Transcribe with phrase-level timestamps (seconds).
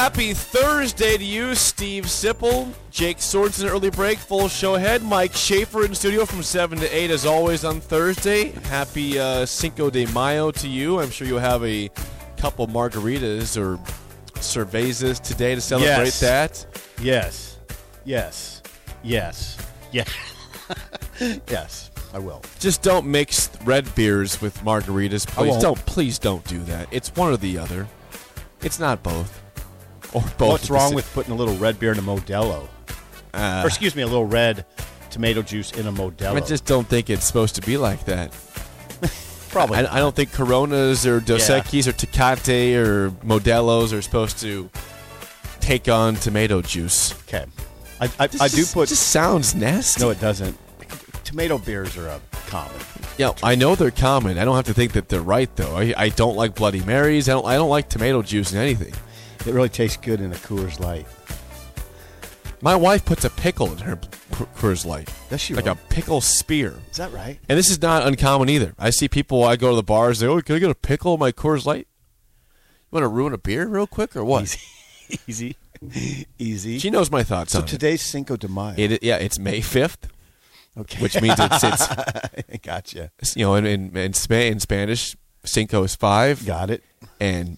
[0.00, 5.02] Happy Thursday to you, Steve Sipple, Jake Sorensen, early break, full show ahead.
[5.02, 8.52] Mike Schaefer in studio from 7 to 8 as always on Thursday.
[8.70, 10.98] Happy uh, Cinco de Mayo to you.
[11.00, 11.90] I'm sure you'll have a
[12.38, 13.76] couple margaritas or
[14.36, 16.20] cervezas today to celebrate Yes.
[16.20, 16.66] that.
[17.02, 17.58] Yes.
[18.06, 18.62] Yes.
[19.02, 19.58] Yes.
[19.92, 20.04] Yeah.
[21.46, 22.40] yes, I will.
[22.58, 25.26] Just don't mix red beers with margaritas.
[25.26, 25.76] Please don't.
[25.84, 26.88] Please don't do that.
[26.90, 27.86] It's one or the other.
[28.62, 29.42] It's not both.
[30.12, 30.50] Or both.
[30.50, 32.66] What's wrong with putting a little red beer in a Modelo?
[33.32, 34.66] Uh, or excuse me, a little red
[35.10, 36.34] tomato juice in a Modelo.
[36.36, 38.32] I just don't think it's supposed to be like that.
[39.50, 39.78] probably.
[39.78, 41.60] I, I don't think Coronas or Dos Yeah.
[41.60, 44.68] Equis or Tecate or Modelo's are supposed to
[45.60, 47.12] take on tomato juice.
[47.22, 47.44] okay.
[48.00, 48.88] I, I, I do just- put.
[48.88, 50.02] Just sounds nasty.
[50.02, 50.56] no, it doesn't.
[51.24, 52.74] Tomato beers are a common.
[53.16, 54.38] Yeah, I know they're common.
[54.38, 55.76] I don't have to think that they're right though.
[55.76, 57.28] I, I don't like Bloody Marys.
[57.28, 57.46] I don't.
[57.46, 58.94] I don't like tomato juice in anything.
[59.46, 61.06] It really tastes good in a Coors Light.
[62.62, 63.96] My wife puts a pickle in her
[64.56, 65.08] Coors Light.
[65.30, 65.78] Does she Like really?
[65.82, 66.74] a pickle spear.
[66.90, 67.38] Is that right?
[67.48, 68.74] And this is not uncommon either.
[68.78, 69.44] I see people.
[69.44, 70.18] I go to the bars.
[70.18, 71.86] They, oh, can I get a pickle in my Coors Light?
[72.92, 74.54] You want to ruin a beer real quick or what?
[75.26, 75.56] Easy.
[76.38, 76.78] Easy.
[76.78, 78.74] She knows my thoughts so today's Cinco de Mayo.
[78.76, 78.92] it.
[78.92, 79.02] it.
[79.02, 80.08] Yeah, it's May fifth,
[80.76, 81.00] okay.
[81.00, 83.10] which means it's, it's gotcha.
[83.34, 86.82] you know in in, in, Spa- in Spanish, Cinco is five, Got it.
[87.18, 87.56] and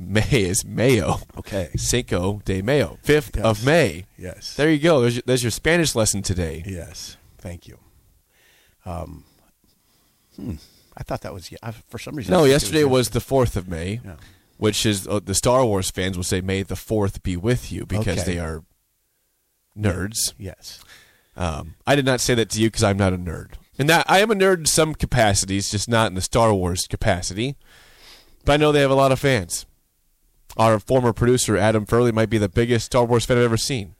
[0.00, 1.20] May is Mayo.
[1.38, 1.70] Okay.
[1.76, 3.44] Cinco de Mayo, fifth Yes.
[3.44, 4.06] of May.
[4.16, 4.54] Yes.
[4.56, 5.00] There you go.
[5.02, 6.62] There's your, there's your Spanish lesson today.
[6.66, 7.78] Yes, thank you.
[8.86, 9.24] Um,
[10.36, 10.54] hmm.
[10.96, 12.32] I thought that was I, for some reason.
[12.32, 14.16] No, think it yesterday was the fourth of May, Yeah.
[14.56, 17.84] which is uh, the Star Wars fans will say, "May the fourth be with you,"
[17.86, 18.32] because Okay.
[18.34, 18.64] they are
[19.76, 20.34] nerds.
[20.38, 20.82] Yes.
[21.36, 23.52] Um, I did not say that to you because I'm not a nerd.
[23.78, 26.86] And that I am a nerd in some capacities, just not in the Star Wars
[26.86, 27.56] capacity.
[28.44, 29.64] But I know they have a lot of fans.
[30.56, 33.94] Our former producer Adam Furley might be the biggest Star Wars fan I've ever seen.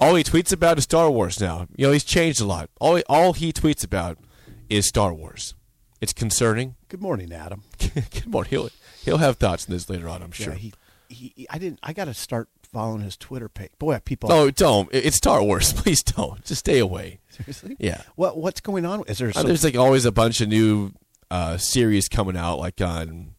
[0.00, 1.68] All he tweets about is Star Wars now.
[1.76, 2.70] You know, he's changed a lot.
[2.80, 4.18] All he, all he tweets about
[4.68, 5.54] is Star Wars.
[6.00, 6.74] It's concerning.
[6.88, 7.62] Good morning, Adam.
[7.78, 8.50] Good morning.
[8.50, 8.68] he'll
[9.04, 10.22] he'll have thoughts on this later on.
[10.22, 10.52] I'm sure.
[10.54, 10.72] Yeah, he,
[11.08, 11.78] he, I didn't.
[11.82, 13.70] I got to start following his Twitter page.
[13.78, 14.30] Boy, people.
[14.32, 14.88] oh, don't!
[14.92, 15.72] It's Star Wars.
[15.76, 16.44] Please don't.
[16.44, 17.20] Just stay away.
[17.30, 17.76] seriously?
[17.78, 18.02] Yeah.
[18.16, 19.04] What What's going on?
[19.06, 19.28] Is there?
[19.28, 20.92] Uh, Some, there's like always a bunch of new
[21.30, 23.34] uh, series coming out, like on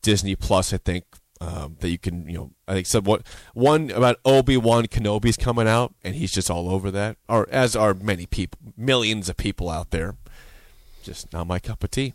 [0.00, 0.72] Disney Plus.
[0.72, 1.04] I think
[1.42, 5.36] um, that you can, you know, I think some what one about Obi Wan Kenobi's
[5.36, 9.36] coming out, and he's just all over that, or as are many people, millions of
[9.36, 10.14] people out there.
[11.02, 12.14] Just not my cup of tea.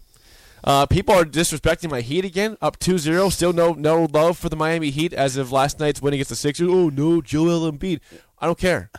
[0.64, 3.32] Uh, people are disrespecting my Heat again, up 2-0.
[3.32, 6.36] Still no no love for the Miami Heat as of last night's win against the
[6.36, 6.70] Sixers.
[6.70, 8.00] Oh no, Joel Embiid.
[8.40, 8.92] I don't care.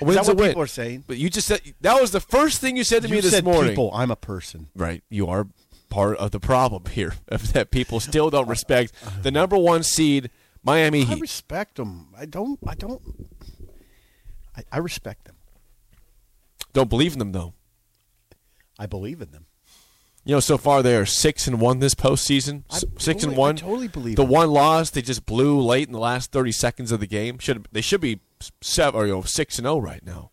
[0.00, 0.48] A is that what win.
[0.48, 1.04] people are saying?
[1.06, 3.32] But you just said that was the first thing you said to you me this
[3.32, 3.72] said morning.
[3.72, 3.90] people.
[3.92, 4.68] I'm a person.
[4.74, 5.02] Right.
[5.10, 5.46] You are
[5.88, 7.14] part of the problem here
[7.52, 8.92] that people still don't respect
[9.22, 10.30] the number one seed
[10.62, 11.16] Miami Heat.
[11.16, 12.08] I respect them.
[12.16, 12.58] I don't.
[12.66, 13.00] I don't.
[14.56, 15.36] I, I respect them.
[16.72, 17.54] Don't believe in them though.
[18.78, 19.46] I believe in them.
[20.24, 22.64] You know, so far they are six and one this postseason.
[22.68, 23.56] I six and totally- I one.
[23.56, 26.98] totally believe the one loss they just blew late in the last thirty seconds of
[27.00, 27.38] the game.
[27.38, 28.20] Should they should be
[28.60, 30.32] seven or you know six and zero right now.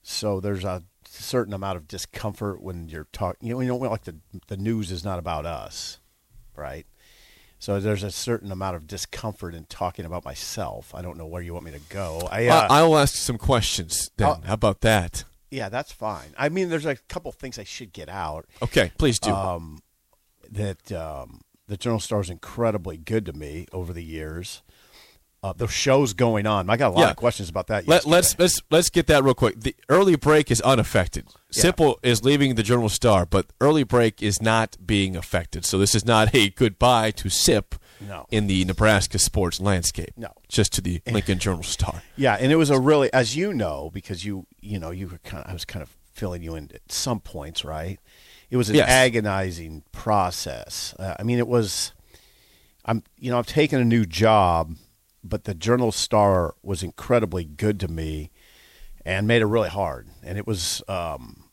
[0.02, 3.48] So there's a certain amount of discomfort when you're talking.
[3.48, 4.16] You know, you know, like the
[4.48, 6.00] the news is not about us,
[6.56, 6.86] right?
[7.62, 10.96] So there's a certain amount of discomfort in talking about myself.
[10.96, 12.26] I don't know where you want me to go.
[12.32, 14.28] I, uh, I, will ask some questions then.
[14.28, 15.26] I'll- How about that?
[15.52, 16.30] yeah, that's fine.
[16.38, 18.46] I mean, there's a couple things I should get out.
[18.62, 19.32] Okay, please do.
[19.32, 19.82] Um,
[20.50, 24.62] that um, the Journal Star is incredibly good to me over the years.
[25.42, 26.70] Uh, the show's going on.
[26.70, 27.10] I got a lot Yeah.
[27.12, 27.88] of questions about that.
[27.88, 28.12] Let, yesterday.
[28.12, 29.62] let's let's let's get that real quick.
[29.62, 31.28] The early break is unaffected.
[31.52, 31.64] Yeah.
[31.64, 35.64] Sipple is leaving the Journal Star, but early break is not being affected.
[35.64, 38.26] So this is not a goodbye to SIP No.
[38.30, 40.12] in the Nebraska sports landscape.
[40.18, 40.34] No.
[40.50, 42.02] just to the Lincoln Journal Star.
[42.18, 45.20] Yeah, and it was a really, as you know, because you you know you were
[45.20, 47.98] kind of, I was kind of filling you in at some points, right?
[48.50, 48.90] It was an Yes.
[48.90, 50.94] agonizing process.
[51.00, 51.94] Uh, I mean, it was.
[52.84, 54.76] I'm you know I've taken a new job,
[55.24, 58.32] but the Journal Star was incredibly good to me,
[59.06, 60.08] and made it really hard.
[60.24, 61.46] And it was um,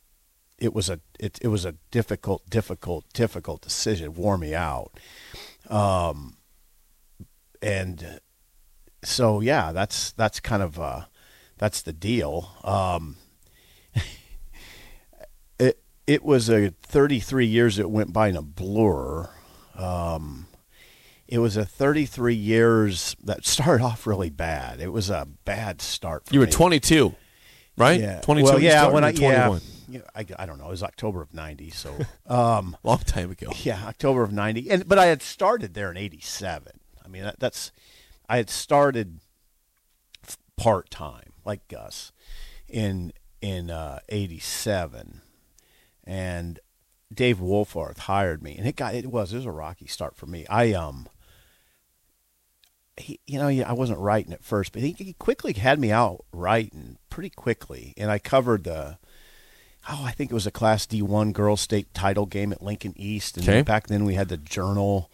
[0.58, 4.06] it was a it it was a difficult, difficult, difficult decision.
[4.06, 4.92] It wore me out.
[5.68, 6.36] Um,
[7.62, 8.20] and
[9.02, 11.02] so yeah, that's that's kind of uh,
[11.58, 12.50] that's the deal.
[12.64, 13.16] Um,
[15.58, 19.28] it it was a 33 years it went by in a blur.
[19.74, 20.46] Um,
[21.28, 24.80] it was a 33 years that started off really bad.
[24.80, 26.26] It was a bad start.
[26.26, 26.52] For You were me.
[26.52, 27.14] 22,
[27.76, 28.00] right?
[28.00, 28.20] Yeah.
[28.20, 28.44] 22.
[28.44, 28.86] Well, yeah.
[28.88, 29.60] When I yeah, 21?
[29.88, 30.66] yeah, I, I don't know.
[30.66, 31.94] It was October of '90, so
[32.26, 33.50] um, long time ago.
[33.62, 34.70] yeah, October of '90.
[34.70, 36.72] And but I had started there in '87.
[37.04, 37.72] I mean, that, that's
[38.28, 39.20] I had started
[40.56, 42.12] part time like Gus
[42.68, 45.20] in in uh, '87,
[46.04, 46.58] and
[47.12, 50.26] Dave Wolfarth hired me, and it got it was it was a rocky start for
[50.26, 50.46] me.
[50.48, 51.08] I um.
[52.98, 56.24] He, you know, I wasn't writing at first, but he, he quickly had me out
[56.32, 58.98] writing pretty quickly, and I covered the
[59.88, 63.36] oh, I think it was a Class D1 girls state title game at Lincoln East.
[63.36, 63.62] And Okay.
[63.62, 65.10] back then we had the Journal,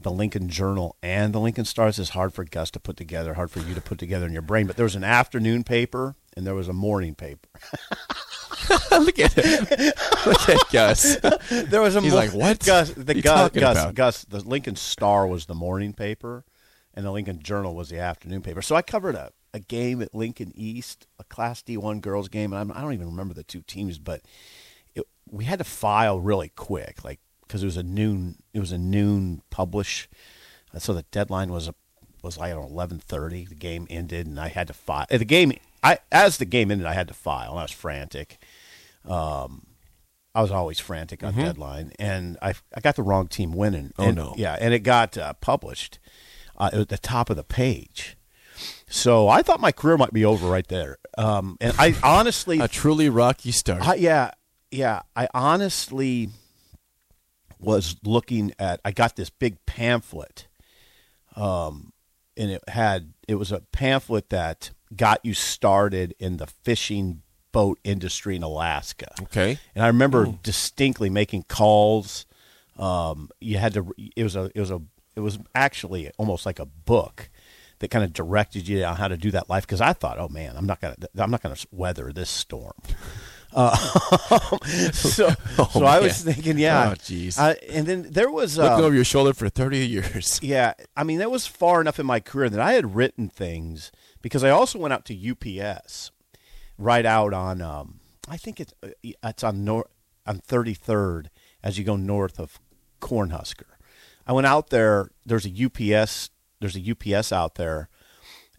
[0.00, 1.98] the Lincoln Journal, and the Lincoln Stars.
[1.98, 4.42] It's hard for Gus to put together, hard for you to put together in your
[4.42, 4.66] brain.
[4.68, 7.48] But there was an afternoon paper and there was a morning paper.
[8.92, 9.94] Look at it.
[10.26, 11.16] Look at Gus.
[11.50, 12.64] There was a He's mor- like, "What?
[12.64, 16.44] Gus, the Gus, Gus, about?" Gus, the Lincoln Star was the morning paper,
[16.94, 18.62] and the Lincoln Journal was the afternoon paper.
[18.62, 22.60] So I covered a, a game at Lincoln East, a Class D1 girls game, and
[22.60, 24.22] I'm, I don't even remember the two teams, but
[24.94, 28.36] it, we had to file really quick, like because it was a noon.
[28.54, 30.08] It was a noon publish,
[30.78, 31.74] so the deadline was a
[32.22, 33.44] was like at eleven thirty.
[33.44, 35.06] The game ended, and I had to file.
[35.10, 35.52] The game,
[35.82, 38.38] I as the game ended, I had to file, and I was frantic.
[39.04, 39.66] Um,
[40.34, 43.88] I was always frantic on deadline, and I I got the wrong team winning.
[43.98, 44.02] Mm-hmm.
[44.02, 44.34] Oh, And- no.
[44.38, 45.98] Yeah, and it got uh, published
[46.56, 48.16] uh, at the top of the page.
[48.86, 50.98] So I thought my career might be over right there.
[51.16, 53.86] Um, and I honestly, A truly rocky start.
[53.86, 54.32] I, yeah,
[54.70, 55.02] yeah.
[55.16, 56.28] I honestly
[57.58, 58.80] was looking at.
[58.84, 60.46] I got this big pamphlet,
[61.36, 61.92] um,
[62.36, 63.14] and it had.
[63.26, 69.14] It was a pamphlet that got you started in the fishing boat industry in Alaska.
[69.22, 69.58] okay.
[69.74, 72.26] And I remember distinctly making calls.
[72.78, 73.92] Um, you had to.
[74.16, 74.50] It was a.
[74.54, 74.82] It was a.
[75.16, 77.28] It was actually almost like a book
[77.80, 79.64] that kind of directed you on how to do that life.
[79.66, 80.96] Because I thought, oh man, I'm not gonna.
[81.18, 82.72] I'm not gonna weather this storm.
[83.54, 83.76] Uh,
[84.92, 85.28] so,
[85.72, 86.90] so I was thinking, yeah.
[86.92, 87.38] Oh, jeez.
[87.68, 88.56] And then there was.
[88.56, 90.40] Looking Uh, over your shoulder for 30 years.
[90.42, 93.92] yeah, I mean, that was far enough in my career that I had written things
[94.22, 96.10] because I also went out to UPS,
[96.78, 99.88] right out on, um, I think it's uh, it's on nor-
[100.26, 101.26] on 33rd
[101.62, 102.58] as you go north of
[103.00, 103.64] Cornhusker.
[104.26, 105.10] I went out there.
[105.26, 106.30] There's a UPS.
[106.60, 107.88] There's a UPS out there,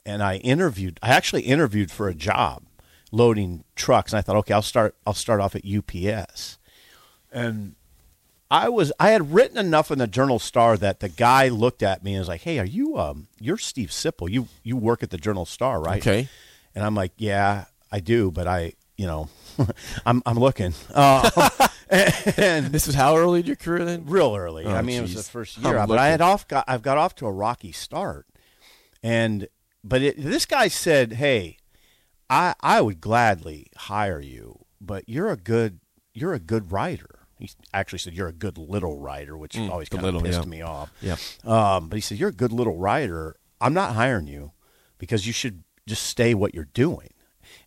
[0.05, 0.99] and I interviewed.
[1.01, 2.63] I actually interviewed for a job
[3.11, 4.95] loading trucks, and I thought, okay, I'll start.
[5.07, 6.57] I'll start off at UPS,
[7.31, 7.75] and
[8.51, 12.03] I was I had written enough in the Journal Star that the guy looked at
[12.03, 14.29] me and was like, "Hey, are you um you're Steve Sipple?
[14.29, 16.27] You you work at the Journal Star, right?" Okay.
[16.75, 19.29] And I'm like, "Yeah, I do, but I, you know,
[20.05, 21.49] I'm I'm looking." Uh,
[22.37, 24.05] and This was how early in your career then?
[24.07, 24.65] real early.
[24.65, 26.47] Oh, I mean, it was the first I'm year, but I had off.
[26.47, 28.25] Got, I've got off to a rocky start,
[29.03, 29.47] and
[29.83, 31.57] but it, this guy said, "Hey,
[32.29, 35.79] I I would gladly hire you, but you're a good
[36.13, 37.19] you're a good writer.
[37.39, 40.39] he actually said you're a good little writer, which always Mm, the kind of pissed
[40.43, 40.45] yeah.
[40.49, 40.91] me off.
[41.01, 41.15] Yeah.
[41.43, 43.35] Um, but he said you're a good little writer.
[43.61, 44.51] I'm not hiring you
[44.97, 47.09] because you should just stay what you're doing.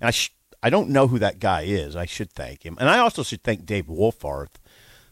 [0.00, 0.30] And I sh-
[0.62, 1.94] I don't know who that guy is.
[1.96, 4.56] I should thank him, and I also should thank Dave Wolfarth,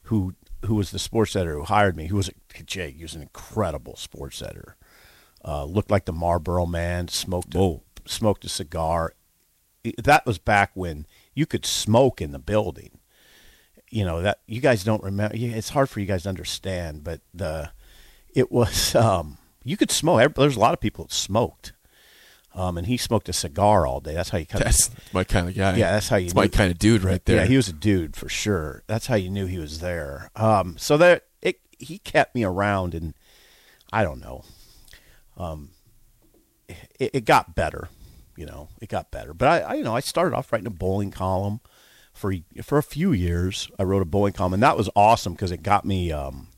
[0.04, 0.34] who
[0.64, 2.06] who was the sports editor who hired me.
[2.06, 2.32] Who was a?
[2.66, 4.76] He was an incredible sports editor.
[5.44, 7.08] Uh, looked like the Marlboro Man.
[7.08, 9.12] Smoked a, smoked a cigar.
[10.02, 12.98] That was back when you could smoke in the building.
[13.90, 15.36] You know that you guys don't remember.
[15.36, 17.70] It's hard for you guys to understand, but the
[18.34, 20.34] it was um, you could smoke.
[20.34, 21.73] There's a lot of people that smoked,
[22.54, 24.14] um, and he smoked a cigar all day.
[24.14, 25.76] That's how you kind That's my kind of guy.
[25.76, 27.38] Yeah, that's how you That's my kind of dude right there.
[27.38, 28.82] yeah, he was a dude for sure.
[28.86, 30.30] That's how you knew he was there.
[30.36, 33.14] Um, so that it he kept me around, and
[33.92, 34.44] I don't know.
[35.36, 35.70] Um,
[36.68, 37.88] it, it got better,
[38.36, 38.68] you know.
[38.80, 41.60] It got better, but I, I, you know, I started off writing a bowling column
[42.12, 42.32] for
[42.62, 43.68] for a few years.
[43.80, 46.12] I wrote a bowling column, and that was awesome because it got me.
[46.12, 46.48] Um,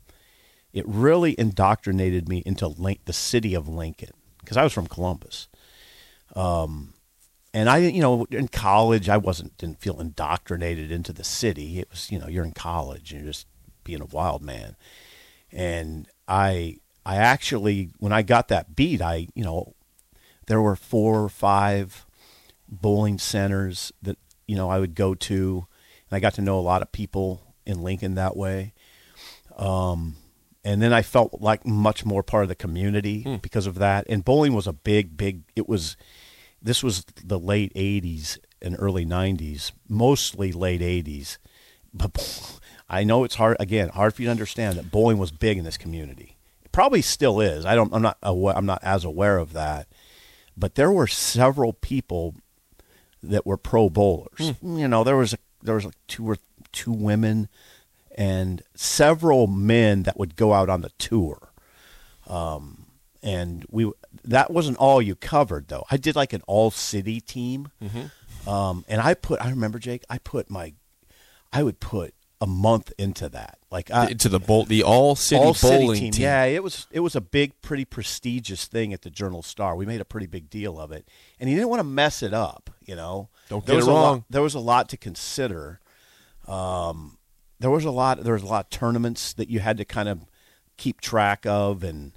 [0.73, 4.11] it really indoctrinated me into Link, the city of Lincoln
[4.41, 5.47] because I was from Columbus
[7.53, 11.79] and I, you know, in college, I wasn't didn't feel indoctrinated into the city.
[11.79, 13.47] It was, you know, you're in college and you're just
[13.83, 14.75] being a wild man.
[15.51, 19.73] And I, I actually, when I got that beat, I, you know,
[20.47, 22.05] there were four or five
[22.67, 24.17] bowling centers that
[24.47, 25.67] you know I would go to,
[26.09, 28.73] and I got to know a lot of people in Lincoln that way.
[29.57, 30.17] Um,
[30.67, 33.37] and then I felt like much more part of the community hmm.
[33.37, 34.05] because of that.
[34.09, 35.43] And bowling was a big, big.
[35.55, 35.95] It was
[36.61, 41.37] this was the late 80s and early 90s, mostly late 80s.
[41.93, 42.59] But
[42.89, 45.63] I know it's hard again, hard for you to understand that bowling was big in
[45.63, 46.35] this community.
[46.65, 47.65] It probably still is.
[47.65, 49.87] I don't I'm not aware, I'm not as aware of that.
[50.57, 52.35] But there were several people
[53.23, 54.49] that were pro bowlers.
[54.59, 54.79] Hmm.
[54.79, 56.37] You know, there was a, there was like two or
[56.73, 57.47] two women
[58.17, 61.53] and several men that would go out on the tour
[63.23, 63.91] and we
[64.23, 65.85] that wasn't all you covered though.
[65.89, 67.69] I did like an all city team,
[68.45, 70.03] um, and I put I remember Jake.
[70.09, 70.73] I put my
[71.51, 73.57] I would put a month into that.
[73.71, 76.11] Like I, to the bowl, the all city all city team.
[76.11, 76.23] team.
[76.23, 79.75] Yeah, it was it was a big, pretty prestigious thing at the Journal Star.
[79.75, 81.07] We made a pretty big deal of it,
[81.39, 82.69] and he didn't want to mess it up.
[82.85, 84.25] You know, Don't There get was it a lot- wrong.
[84.29, 85.79] there was a lot to consider.
[86.47, 87.16] Um,
[87.59, 88.23] there was a lot.
[88.23, 90.25] There was a lot of tournaments that you had to kind of
[90.77, 92.11] keep track of, and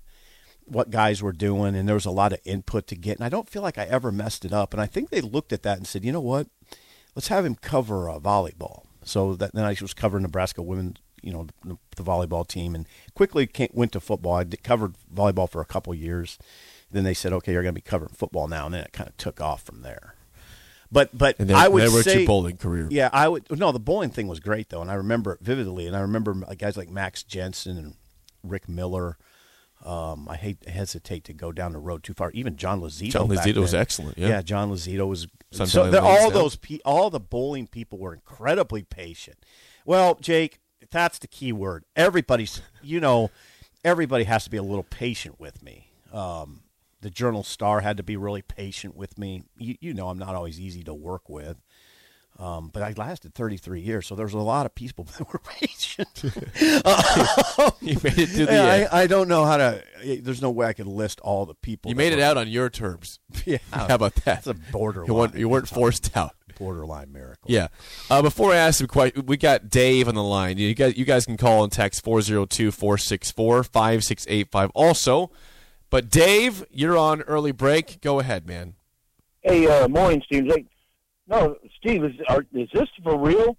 [0.67, 3.17] what guys were doing, and there was a lot of input to get.
[3.17, 4.73] And I don't feel like I ever messed it up.
[4.73, 6.47] And I think they looked at that and said, you know what,
[7.15, 8.85] let's have him cover uh, volleyball.
[9.05, 12.87] So that then I was covering Nebraska women, you know, the, the volleyball team, and
[13.15, 14.35] quickly came, went to football.
[14.35, 16.39] I covered volleyball for a couple years.
[16.91, 19.09] Then they said, okay, you're going to be covering football now, and then it kind
[19.09, 20.15] of took off from there.
[20.93, 22.89] But but then, I would say your bowling career?
[22.91, 23.47] yeah, I would.
[23.57, 25.87] No, the bowling thing was great though, and I remember it vividly.
[25.87, 27.95] And I remember guys like Max Jensen and
[28.43, 29.17] Rick Miller.
[29.85, 32.31] Um, I hate hesitate to go down the road too far.
[32.33, 33.13] Even John Lazito.
[33.13, 34.43] John Lazito was excellent, yeah.
[34.43, 35.27] John Lazito was.
[35.53, 39.39] Sun so all those pe- all the bowling people were incredibly patient.
[39.85, 41.85] Well, Jake, that's the key word.
[41.97, 43.31] Everybody's, you know,
[43.85, 45.91] everybody has to be a little patient with me.
[46.13, 46.63] Um,
[47.01, 49.43] the Journal Star had to be really patient with me.
[49.59, 51.57] You, you know, I'm not always easy to work with.
[52.39, 56.23] Um, but I lasted 33 years, so there's a lot of people that were patient.
[57.83, 58.89] You made it to the Yeah, end.
[58.93, 59.83] I, I don't know how to.
[60.23, 61.91] There's no way I could list all the people.
[61.91, 63.19] you made it were- out on your terms.
[63.45, 64.25] Yeah, How about that?
[64.25, 65.09] That's a borderline.
[65.09, 66.35] You weren't, you weren't forced out.
[66.59, 67.51] borderline miracle.
[67.51, 67.69] Yeah.
[68.11, 70.57] Uh, before I ask some questions, we got Dave on the line.
[70.59, 75.31] You guys, you guys can call and text 402-464-5685 also.
[75.91, 78.01] But Dave, you're on early break.
[78.01, 78.75] Go ahead, man.
[79.43, 80.47] Hey, uh, morning, Steve.
[80.47, 80.67] Like,
[81.27, 83.57] no, Steve, is are, is this for real?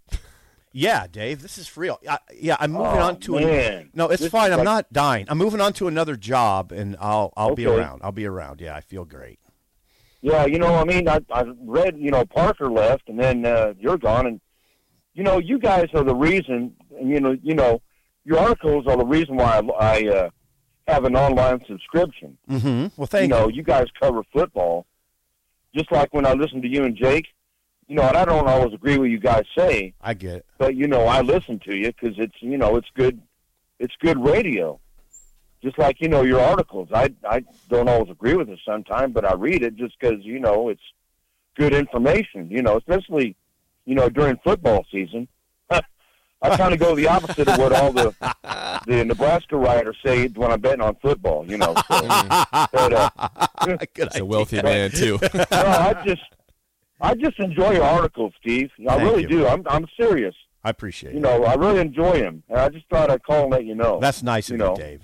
[0.74, 2.00] Yeah, Dave, this is for real.
[2.10, 3.90] I, yeah, I'm moving Oh, on to an, man.
[3.94, 4.52] No, it's This fine.
[4.54, 5.26] I'm like- not dying.
[5.28, 8.02] I'm moving on to another job, and I'll I'll be around.
[8.04, 8.62] I'll be around.
[8.62, 9.40] Yeah, I feel great.
[10.22, 13.74] Yeah, you know, I mean, I I read, you know, Parker left, and then uh,
[13.78, 14.40] you're gone, and
[15.14, 16.74] you know, you guys are the reason.
[16.98, 17.82] And you know, you know,
[18.24, 19.62] your articles are the reason why I,
[19.98, 20.30] I uh,
[20.92, 22.38] have an online subscription.
[22.50, 22.68] Mm-hmm.
[22.68, 24.86] Well, you thank know, you guys cover football,
[25.76, 27.28] just like when I listen to you and Jake.
[27.88, 30.46] You know, and I don't always agree with you guys say, I get it.
[30.58, 33.22] but you know, I listen to you because it's you know, it's good,
[33.80, 34.80] it's good radio.
[35.62, 39.26] Just like you know your articles, I I don't always agree with it sometimes, but
[39.26, 40.82] I read it just because you know it's
[41.58, 42.50] good information.
[42.50, 43.36] You know, especially
[43.86, 45.28] you know during football season.
[46.42, 48.14] I kind of go the opposite of what all the
[48.88, 51.46] the Nebraska writers say when I'm betting on football.
[51.50, 52.02] You know, so,
[52.72, 53.10] but uh,
[53.94, 55.20] Good He's a wealthy man, too.
[55.34, 56.22] no, I just
[57.00, 58.72] I just enjoy your articles, Steve.
[58.88, 59.28] I Thank really you.
[59.28, 59.48] do.
[59.48, 60.36] I'm I'm serious.
[60.64, 61.24] I appreciate you it.
[61.24, 62.44] know, I really enjoy him.
[62.50, 64.00] And I just thought I'd call and let you know.
[64.00, 64.72] That's nice you of know.
[64.74, 65.02] you, Dave.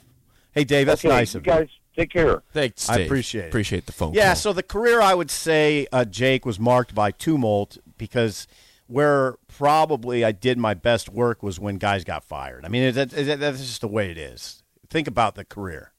[0.52, 1.52] Hey, Dave, that's Okay, nice of you.
[1.52, 1.68] guys.
[1.96, 2.44] Take care.
[2.54, 3.48] Thanks, I appreciate it.
[3.48, 4.36] Appreciate the phone Yeah, call.
[4.36, 8.46] so the career I would say, uh, Jake, was marked by tumult because
[8.88, 12.66] where probably I did my best work was when guys got fired.
[12.66, 14.64] I mean, that's just the way it is.
[14.90, 15.94] Think about the career.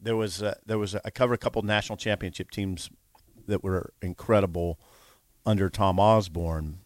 [0.00, 2.90] There was uh, there was I covered a couple national championship teams
[3.46, 4.78] that were incredible
[5.46, 6.80] under Tom Osborne,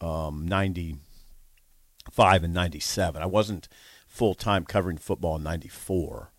[0.00, 0.96] um, ninety
[2.10, 3.22] five and ninety seven.
[3.22, 3.68] I wasn't
[4.08, 6.32] full time covering football in ninety four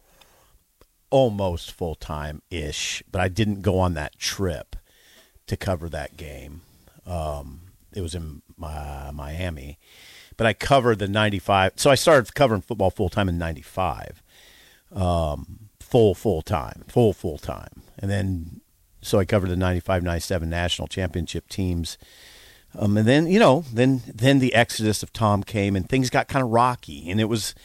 [1.09, 4.75] almost full time ish, but I didn't go on that trip
[5.47, 6.61] to cover that game.
[7.05, 7.61] Um,
[7.93, 9.77] it was in uh, Miami,
[10.35, 11.73] but I covered the '95.
[11.75, 14.21] So I started covering football full time in '95,
[14.93, 18.61] um, full full time, full full time, and then
[19.01, 21.97] so I covered the '95, '97 national championship teams.
[22.77, 26.27] Um, and then you know, then then the exodus of Tom came, and things got
[26.27, 27.55] kind of rocky, and it was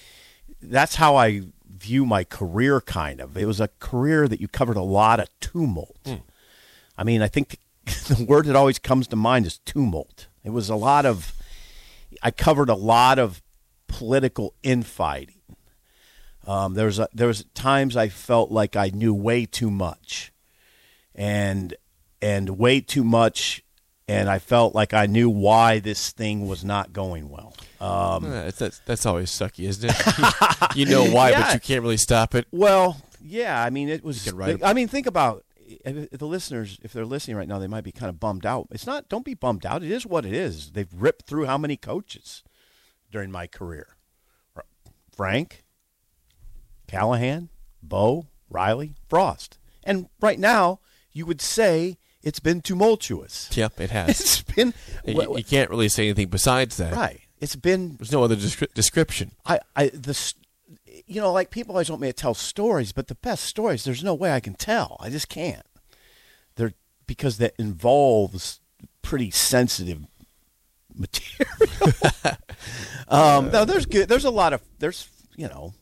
[0.63, 3.37] that's how I view my career kind of.
[3.37, 5.99] It was a career that you covered a lot of tumult.
[6.97, 7.59] I mean, I think
[8.09, 10.29] the, word that always comes to mind is tumult.
[10.45, 11.33] It was a lot of
[12.23, 13.43] I covered a lot of
[13.89, 15.41] political infighting.
[16.47, 20.33] Um, there was a, there was times I felt like I knew way too much,
[21.15, 21.75] and
[22.21, 23.63] and way too much,
[24.09, 27.55] and I felt like I knew why this thing was not going well.
[27.81, 30.77] Um, Yeah, that's, that's always sucky, isn't it?
[30.77, 31.43] you know why, Yeah.
[31.43, 32.47] but you can't really stop it.
[32.51, 34.25] Well, yeah, I mean, it was.
[34.27, 35.45] You can write I mean, think about
[35.85, 36.79] the listeners.
[36.83, 38.69] If they're listening right now, they might be kind of bummed out.
[38.71, 39.09] It's not.
[39.09, 39.83] Don't be bummed out.
[39.83, 40.73] It is what it is.
[40.73, 42.43] They've ripped through how many coaches
[43.11, 43.97] during my career?
[45.15, 45.65] Frank,
[46.89, 47.51] Callahan,
[47.83, 50.81] Bo, Riley, Frost, and right now
[51.13, 53.51] you would say it's been tumultuous.
[53.57, 54.09] Yep, it has.
[54.21, 54.75] It's been
[55.07, 56.93] you, you can't really say anything besides that.
[56.93, 57.21] right.
[57.41, 59.33] It's been There's no other descri- description.
[59.45, 60.35] I, I the
[61.07, 64.05] you know like people always want me to tell stories but the best stories there's
[64.05, 65.65] no way i can tell i just can't
[67.13, 68.59] because that involves
[69.03, 70.07] pretty sensitive
[70.95, 71.53] material
[73.09, 75.75] um no there's good there's a lot of there's you know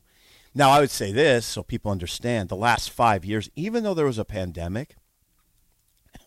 [0.57, 4.07] now i would say this so people understand the last five years even though there
[4.07, 4.97] was a pandemic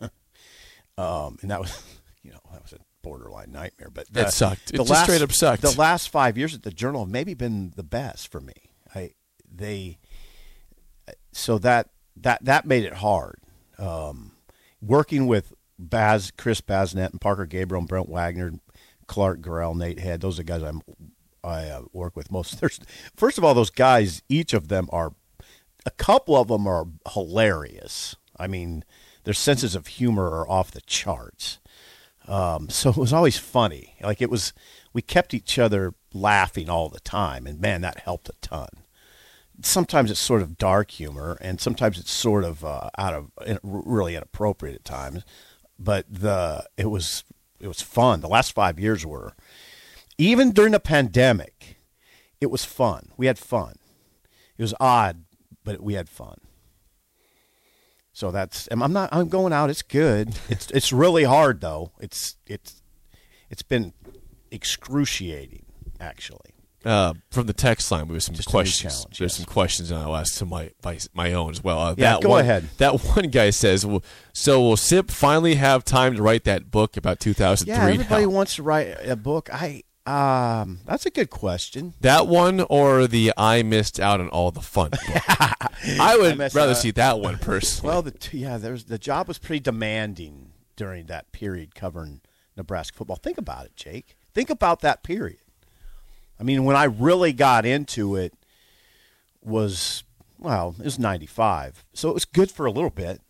[0.00, 1.82] um and that was
[2.22, 4.70] you know that was a borderline nightmare but That sucked.
[4.72, 5.60] It the just straight up sucked.
[5.60, 8.54] the last five years at the journal have maybe been the best for me
[8.94, 9.10] i
[9.54, 9.98] they
[11.32, 13.38] so that that that made it hard
[13.78, 14.30] um,
[14.86, 18.52] working with Baz, Chris Basnett, and Parker Gabriel, and Brent Wagner,
[19.06, 20.20] Clark Grell, Nate Head.
[20.20, 20.82] Those are the guys I'm,
[21.42, 22.60] I uh, work with most.
[22.60, 22.80] There's,
[23.16, 25.12] first of all, those guys, each of them are,
[25.86, 28.16] a couple of them are hilarious.
[28.38, 28.84] I mean,
[29.24, 31.58] their senses of humor are off the charts.
[32.26, 33.96] Um, so it was always funny.
[34.02, 34.52] Like it was,
[34.92, 38.83] we kept each other laughing all the time, and man, that helped a ton
[39.62, 43.30] sometimes it's sort of dark humor, and sometimes it's sort of uh, out of
[43.62, 45.24] really inappropriate at times.
[45.78, 47.24] But the it was
[47.60, 48.20] it was fun.
[48.20, 49.34] The last five years were
[50.18, 51.78] even during the pandemic.
[52.40, 53.10] It was fun.
[53.16, 53.76] We had fun.
[54.58, 55.24] It was odd,
[55.64, 56.38] but we had fun.
[58.12, 59.70] So that's I'm not I'm going out.
[59.70, 60.34] It's good.
[60.48, 61.92] It's it's really hard though.
[61.98, 62.82] It's it's
[63.50, 63.92] it's been
[64.50, 65.66] excruciating
[66.00, 66.53] actually.
[66.84, 69.04] Uh, from the text line, we have some Just questions.
[69.06, 69.36] There's yes.
[69.36, 71.78] some questions, and I'll ask some my my, my own as well.
[71.78, 72.68] Uh, Yeah, that go one, ahead.
[72.78, 76.96] That one guy says, well, "So will Sip finally have time to write that book
[76.96, 79.48] about 2003?" Yeah, everybody now?" wants to write a book.
[79.52, 81.94] I um, that's a good question.
[82.02, 84.90] That one or the I missed out on all the fun.
[85.98, 87.92] I would missed rather out- see that one personally.
[87.92, 92.20] Well, the t- yeah, there's the job was pretty demanding during that period covering
[92.56, 93.16] Nebraska football.
[93.16, 94.16] Think about it, Jake.
[94.34, 95.38] Think about that period.
[96.44, 98.34] I mean, when I really got into it
[99.42, 100.04] was
[100.38, 101.86] well, it was 95.
[101.94, 103.22] So it was good for a little bit.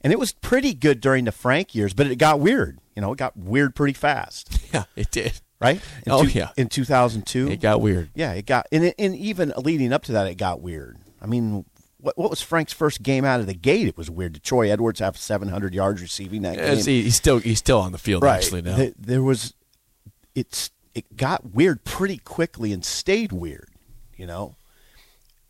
[0.00, 2.78] And it was pretty good during the Frank years, but it got weird.
[2.96, 5.42] You know, it got weird pretty fast, yeah, it did.
[5.60, 5.78] right?
[6.06, 6.50] In Oh, yeah.
[6.56, 7.50] In 2002.
[7.50, 8.08] It got weird.
[8.14, 10.96] Yeah, it got and, it, and even leading up to that, it got weird.
[11.20, 11.66] I mean,
[11.98, 13.88] what what was Frank's first game out of the gate?
[13.88, 14.32] It was weird.
[14.34, 16.94] Did Troy Edwards have 700 yards receiving that As game?
[16.94, 18.36] he- he's still he's still on the field right.
[18.42, 18.76] actually now.
[18.76, 19.52] Th- there was,
[20.34, 23.68] it's it got weird pretty quickly and stayed weird.
[24.16, 24.56] You know,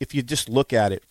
[0.00, 1.04] if you just look at it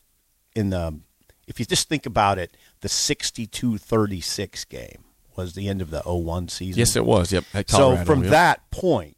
[0.56, 1.00] in the,
[1.48, 5.04] if you just think about it, the 62-36 game
[5.36, 6.80] was the end of the 01 season.
[6.80, 7.32] yes, it was.
[7.32, 7.46] Yep.
[7.67, 8.32] So from yep.
[8.32, 9.17] that point,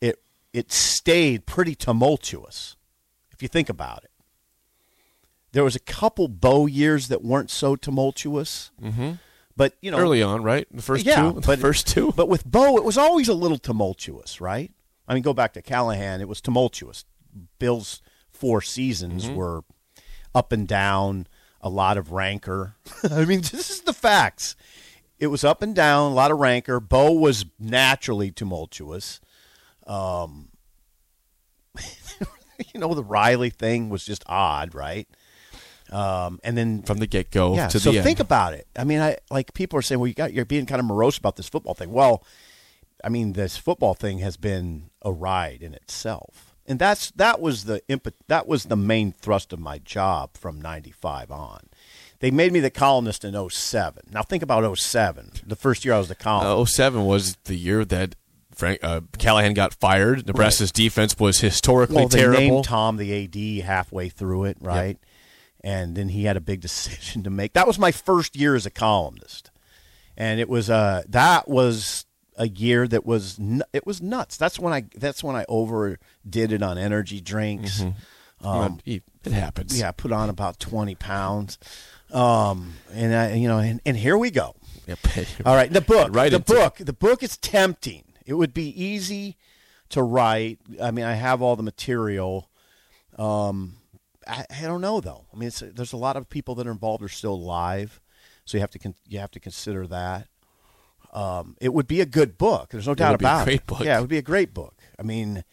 [0.00, 0.20] it
[0.52, 2.76] it stayed pretty tumultuous.
[3.30, 4.10] If you think about it,
[5.52, 9.12] there was a couple bow years that weren't so tumultuous, mm-hmm.
[9.56, 10.66] But you know, early on, right?
[10.70, 12.12] The first yeah, two, the but first two.
[12.14, 14.70] But with Bo, it was always a little tumultuous, right?
[15.08, 16.20] I mean, go back to Callahan.
[16.20, 17.04] It was tumultuous.
[17.58, 19.34] Bill's four seasons Mm-hmm.
[19.34, 19.64] were
[20.34, 21.26] up and down,
[21.60, 22.76] a lot of rancor.
[23.10, 24.56] I mean, this is the facts.
[25.18, 26.78] It was up and down, a lot of rancor.
[26.80, 29.20] Bo was naturally tumultuous.
[29.86, 30.48] Um,
[32.74, 35.08] you know, the Riley thing was just odd, right?
[35.90, 37.68] Um, and then From the get go yeah.
[37.68, 38.26] to so the think end.
[38.26, 38.66] about it.
[38.76, 41.16] I mean, I like people are saying, "Well, you got you're being kind of morose
[41.18, 42.24] about this football thing." Well,
[43.04, 47.64] I mean, this football thing has been a ride in itself, and that's that was
[47.64, 51.68] the imp- that was the main thrust of my job from '95 on.
[52.18, 54.04] They made me the columnist in 07.
[54.10, 56.78] Now think about 07, the first year I was the columnist.
[56.78, 58.14] Uh, 07 was the year that
[58.54, 60.26] Frank uh, Callahan got fired.
[60.26, 62.40] Nebraska's defense was historically well, they terrible.
[62.40, 64.98] named Tom the AD halfway through it, right?
[65.66, 67.52] And then he had a big decision to make.
[67.54, 69.50] That was my first year as a columnist,
[70.16, 73.40] and it was uh that was a year that was
[73.72, 74.36] it was nuts.
[74.36, 77.82] That's when I that's when I overdid it on energy drinks.
[78.44, 79.76] Um, it happens.
[79.76, 81.58] Yeah, I put on about twenty pounds,
[82.12, 84.54] um, and I you know and, and here we go.
[84.86, 84.98] Yep.
[85.44, 86.14] All right, the book.
[86.14, 86.56] Right the into it.
[86.60, 86.76] book.
[86.78, 88.04] The book is tempting.
[88.24, 89.36] It would be easy
[89.88, 90.60] to write.
[90.80, 92.48] I mean, I have all the material.
[93.18, 93.78] Um,
[94.26, 95.26] I, I don't know though.
[95.32, 98.00] I mean, it's, there's a lot of people that are involved are still alive,
[98.44, 100.28] so you have to con- you have to consider that.
[101.12, 102.70] Um, it would be a good book.
[102.70, 103.66] There's no doubt would be a about great it.
[103.66, 103.80] book.
[103.80, 104.74] Yeah, it would be a great book.
[104.98, 105.44] I mean,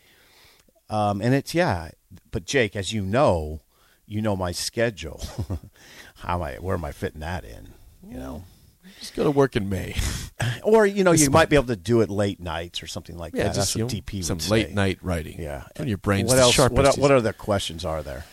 [0.89, 1.91] um, and it's yeah.
[2.31, 3.61] But Jake, as you know,
[4.05, 5.21] you know my schedule.
[6.15, 6.55] How am I?
[6.55, 7.69] Where am I fitting that in?
[8.05, 8.43] You know
[8.99, 9.95] Just go to work in May.
[10.63, 13.33] or you know you might be able to do it late nights or something like
[13.33, 13.55] Yeah, that.
[13.55, 14.49] That's just you what know, DP would some say.
[14.51, 15.39] late night writing.
[15.41, 16.29] Yeah, on your brains.
[16.29, 16.57] What else?
[16.57, 18.25] What, what other questions are there?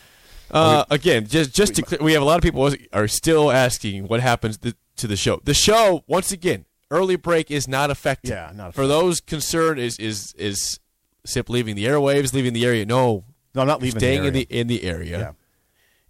[0.51, 4.07] Uh, again, just just to clear, we have a lot of people are still asking
[4.07, 5.39] what happens th- to the show.
[5.43, 8.31] The show, once again, early break is not affected.
[8.31, 9.79] Yeah, not for those concerned.
[9.79, 10.79] Is is is
[11.25, 12.85] Sip leaving the airwaves, leaving the area?
[12.85, 13.99] No, No, I'm not leaving.
[13.99, 15.31] staying the in the in the area, Yeah.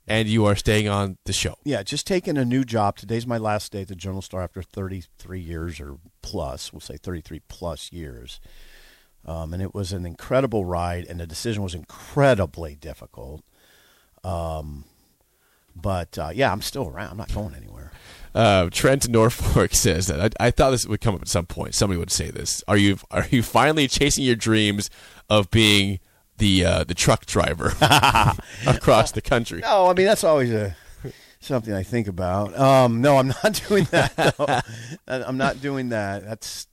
[0.07, 1.55] and you are staying on the show.
[1.63, 2.97] Yeah, just taking a new job.
[2.97, 6.71] Today's my last day at the Journal Star after 33 years or plus.
[6.73, 8.39] We'll say 33 plus years.
[9.23, 13.43] Um, and it was an incredible ride, and the decision was incredibly difficult.
[14.23, 14.85] Um,
[15.75, 17.11] but uh, yeah, I'm still around.
[17.11, 17.91] I'm not going anywhere.
[18.33, 21.75] Uh, Trent Norfolk says that I, I thought this would come up at some point.
[21.75, 22.63] Somebody would say this.
[22.67, 24.89] Are you are you finally chasing your dreams
[25.29, 25.99] of being
[26.37, 27.73] the uh, the truck driver
[28.67, 29.61] across the country?
[29.61, 30.75] No, I mean that's always a
[31.39, 32.57] something I think about.
[32.57, 34.35] Um, no, I'm not doing that.
[34.37, 34.61] No.
[35.07, 36.23] I'm not doing that.
[36.23, 36.67] That's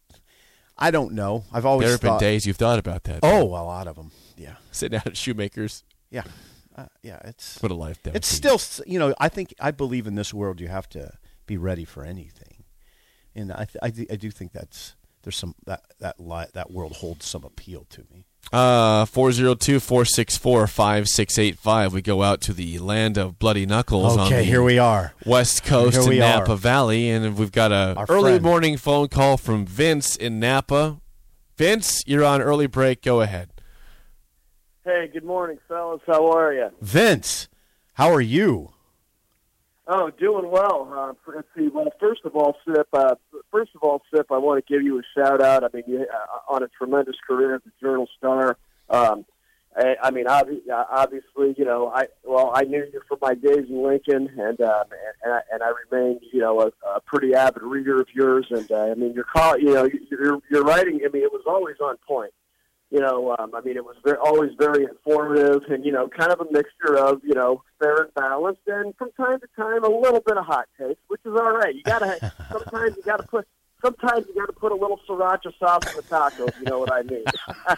[0.76, 1.44] I don't know.
[1.52, 3.20] I've always There have been days you've thought about that.
[3.22, 4.12] Oh, a lot of them.
[4.36, 6.22] Yeah, sitting out at Shoemakers, yeah,
[6.78, 7.18] uh, yeah.
[7.24, 10.32] It's what a life that it's still you know I think I believe in this
[10.32, 11.12] world you have to
[11.46, 12.64] be ready for anything,
[13.34, 16.70] and I th- I, th- I do think that's there's some that that li- that
[16.70, 18.24] world holds some appeal to me.
[18.52, 21.92] Uh, 402-464-5685.
[21.92, 25.12] We go out to the land of bloody knuckles on Okay, the here we are.
[25.26, 26.56] west coast Here in Napa are.
[26.56, 28.44] Valley, and we've got a Our early friend.
[28.44, 30.98] morning phone call from Vince in Napa.
[31.56, 33.02] Vince, you're on early break.
[33.02, 33.50] Go ahead.
[34.88, 36.00] Hey, good morning, fellas.
[36.06, 36.70] How are you?
[36.80, 37.48] Vince,
[37.92, 38.72] how are you?
[39.86, 40.90] Oh, doing well.
[40.90, 41.68] Uh, let's see.
[41.68, 42.88] Well, first of all, Sip.
[42.94, 43.16] Uh,
[43.50, 45.62] first of all, Sip, I want to give you a shout out.
[45.62, 48.56] I mean, you, uh, on a tremendous career at the Journal Star.
[48.88, 49.26] Um,
[49.76, 53.34] I, I mean, obvi- uh, obviously, you know, I well, I knew you from my
[53.34, 54.84] days in Lincoln, and um,
[55.22, 58.46] and, I, and I remain, you know, a, a pretty avid reader of yours.
[58.48, 61.02] And uh, I mean, your call, you know, your your writing.
[61.04, 62.32] I mean, it was always on point.
[62.90, 66.32] You know, um, I mean, it was very, always very informative and, you know, kind
[66.32, 69.88] of a mixture of, you know, fair and balanced and from time to time a
[69.88, 71.74] little bit of hot taste, which is all right.
[71.74, 73.46] You got to, sometimes you got to put,
[73.82, 76.92] sometimes you got to put a little sriracha sauce on the tacos, you know what
[76.92, 77.24] I mean?
[77.66, 77.76] Uh,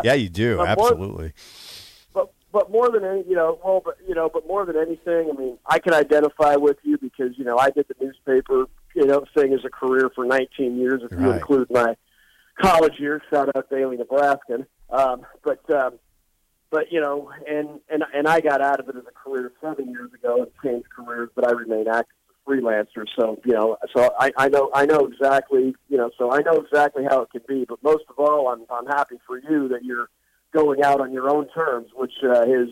[0.04, 0.56] Yeah, you do.
[0.58, 1.32] But more- Absolutely.
[2.14, 5.30] but but more than any, you know, well, but you know, but more than anything,
[5.30, 9.06] I mean, I can identify with you because you know I did the newspaper, you
[9.06, 11.96] know, thing as a career for 19 years, if you include my
[12.60, 13.22] college years.
[13.30, 14.66] Shout out Daily Nebraskan.
[14.90, 15.98] Um, but um,
[16.70, 19.90] but you know, and and and I got out of it as a career seven
[19.90, 23.04] years ago and changed careers, but I remain active as a freelancer.
[23.18, 26.56] So you know, so I, I know I know exactly, you know, so I know
[26.60, 27.64] exactly how it can be.
[27.68, 30.08] But most of all, I'm I'm happy for you that you're
[30.52, 32.70] going out on your own terms, which uh, is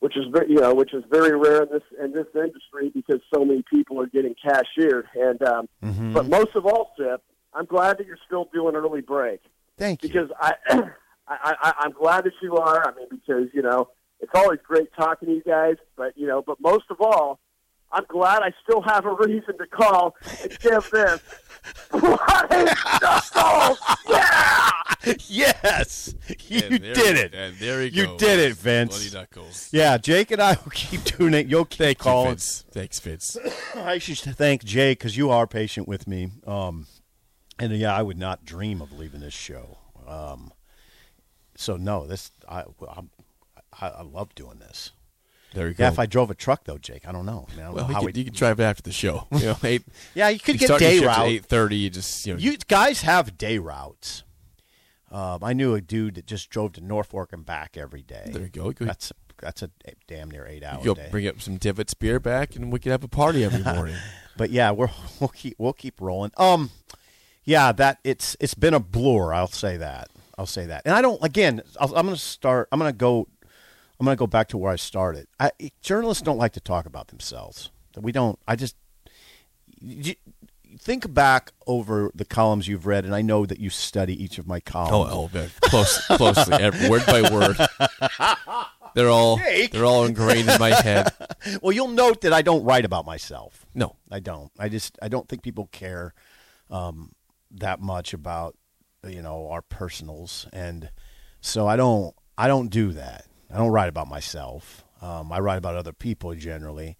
[0.00, 3.20] which is very, you know which is very rare in this in this industry because
[3.32, 5.06] so many people are getting cashiered.
[5.14, 6.12] And um, Mm-hmm.
[6.12, 7.22] but most of all, Sip,
[7.54, 9.40] I'm glad that you're still doing early break
[9.78, 10.08] Thank you.
[10.08, 10.84] because I, I,
[11.28, 12.86] I I'm glad that you are.
[12.86, 13.88] I mean, because you know
[14.20, 17.38] it's always great talking to you guys, but you know, but most of all,
[17.92, 21.20] I'm glad I still have a reason to call and give this
[21.90, 22.70] bloody
[23.02, 24.70] knuckles Yeah!
[25.28, 26.14] Yes,
[26.48, 27.34] you And there- did it.
[27.34, 28.20] And there he You goes.
[28.20, 28.96] did it, Vince.
[28.98, 29.68] Bloody knuckles.
[29.72, 31.46] Yeah, Jake and I will keep doing it.
[31.46, 32.28] You'll keep Thank you, calling.
[32.32, 32.64] Vince.
[32.70, 33.36] Thanks, Vince.
[33.74, 36.30] I should thank Jake because you are patient with me.
[36.46, 36.86] Um,
[37.58, 39.78] and yeah, I would not dream of leaving this show.
[40.06, 40.52] Um,
[41.56, 43.10] so no, this I, I'm,
[43.80, 44.92] I I love doing this.
[45.52, 45.84] There you go.
[45.84, 47.46] Yeah, if I drove a truck though, Jake, I don't know.
[47.50, 48.92] I, mean, I don't well, know you how could, you could drive it after the
[48.92, 49.26] show.
[49.32, 49.82] You know, eight,
[50.14, 51.26] yeah, you could you get day route.
[51.26, 51.76] eight thirty.
[51.76, 52.38] You just you know.
[52.38, 54.22] You guys have day routes.
[55.10, 58.30] Um, I knew a dude that just drove to Norfolk and back every day.
[58.32, 58.70] there you go.
[58.70, 59.70] Go, That's that's a
[60.06, 61.08] damn near eight hour you go day.
[61.10, 63.96] bring up some Divots beer back, and we can have a party every morning.
[64.36, 66.30] but yeah, we're we'll keep we'll keep rolling.
[66.36, 66.70] Um,
[67.44, 69.32] yeah, that it's it's been a blur.
[69.32, 70.08] I'll say that.
[70.38, 70.82] I'll say that.
[70.84, 71.22] And I don't.
[71.22, 72.68] Again, I'll, I'm going to start.
[72.72, 73.28] I'm going to go.
[74.00, 75.26] I'm going to go back to where I started.
[75.38, 75.50] I,
[75.82, 77.70] journalists don't like to talk about themselves.
[78.00, 78.38] We don't.
[78.48, 78.74] I just
[79.78, 80.14] you,
[80.78, 84.46] think back over the columns you've read, and I know that you study each of
[84.46, 85.12] my oh, columns.
[85.12, 85.50] oh, man.
[85.60, 87.56] close, closely, word by word.
[88.94, 89.70] They're all Jake.
[89.70, 91.12] they're all ingrained in my head.
[91.62, 93.64] Well, you'll note that I don't write about myself.
[93.72, 94.50] No, I don't.
[94.58, 96.12] I just I don't think people care
[96.70, 97.12] um,
[97.52, 98.56] that much about
[99.06, 100.90] you know our personals, and
[101.40, 103.26] so I don't I don't do that.
[103.52, 104.84] I don't write about myself.
[105.02, 106.96] Um, I write about other people generally.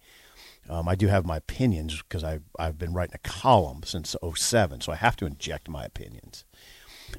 [0.69, 4.81] Um, I do have my opinions because I've I've been writing a column since 07,
[4.81, 6.45] so I have to inject my opinions.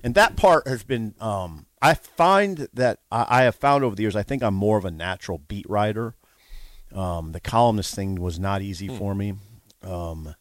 [0.02, 1.14] And that part has been.
[1.20, 4.16] Um, I find that I, I have found over the years.
[4.16, 6.14] I think I'm more of a natural beat writer.
[6.94, 9.34] Um, the columnist thing was not easy for me.
[9.82, 10.34] Um,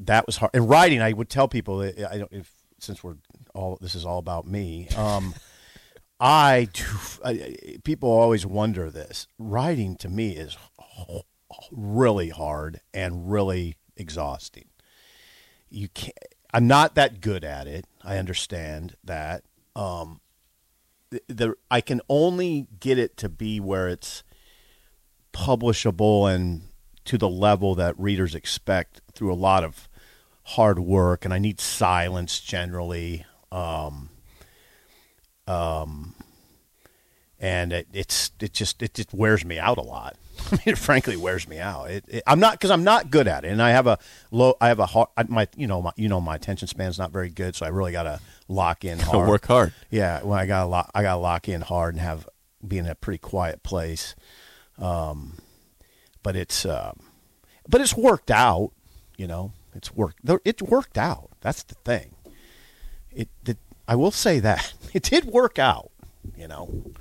[0.00, 0.54] that was hard.
[0.54, 2.32] In writing, I would tell people that I don't.
[2.32, 3.16] If since we're
[3.54, 4.88] all this is all about me.
[4.96, 5.34] Um,
[6.18, 7.78] I do.
[7.84, 9.26] People always wonder this.
[9.38, 10.56] Writing to me is
[11.70, 14.68] really hard and really exhausting.
[15.68, 16.16] You can't.
[16.54, 17.86] I'm not that good at it.
[18.02, 19.42] I understand that.
[19.74, 20.20] Um,
[21.10, 24.22] the, the I can only get it to be where it's
[25.32, 26.62] publishable and
[27.04, 29.88] to the level that readers expect through a lot of
[30.44, 33.26] hard work, and I need silence generally.
[33.52, 34.10] Um,
[35.46, 36.14] um,
[37.38, 40.16] and it, it's it just it just wears me out a lot.
[40.52, 41.90] I mean, it frankly wears me out.
[41.90, 43.98] It, it, I'm not because I'm not good at it, and I have a
[44.30, 44.54] low.
[44.60, 45.08] I have a hard.
[45.28, 47.92] My you know my you know my attention span's not very good, so I really
[47.92, 49.28] got to lock in hard.
[49.28, 49.72] work hard.
[49.90, 52.28] Yeah, when I got to lock, I got to lock in hard and have
[52.66, 54.14] be in a pretty quiet place.
[54.78, 55.34] Um,
[56.22, 56.92] but it's uh,
[57.68, 58.72] but it's worked out.
[59.16, 60.20] You know, it's worked.
[60.44, 61.30] It worked out.
[61.40, 62.14] That's the thing.
[63.10, 63.58] It did.
[63.88, 65.90] I will say that it did work out.
[66.36, 66.92] You know,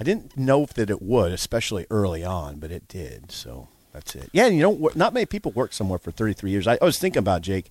[0.00, 3.30] I didn't know that it would, especially early on, but it did.
[3.30, 4.30] So that's it.
[4.32, 6.66] Yeah, and you know, not many people work somewhere for 33 years.
[6.66, 7.70] I, I was thinking about Jake.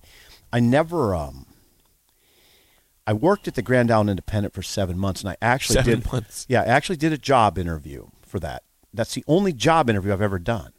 [0.52, 1.14] I never.
[1.14, 1.46] Um,
[3.04, 6.06] I worked at the Grand Island Independent for seven months, and I actually Seven did.
[6.12, 6.46] months.
[6.48, 8.62] Yeah, I actually did a job interview for that.
[8.94, 10.72] That's the only job interview I've ever done.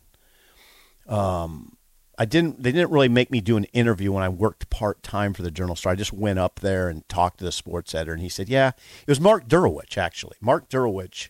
[1.07, 1.72] Um,
[2.17, 2.61] I didn't.
[2.61, 5.49] They didn't really make me do an interview when I worked part time for the
[5.49, 5.93] Journal Star.
[5.93, 8.69] I just went up there and talked to the sports editor, and he said, "Yeah,
[8.69, 10.37] it was Mark Durowich actually.
[10.39, 11.29] Mark Durowich.